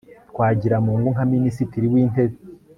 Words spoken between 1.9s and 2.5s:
w'intebe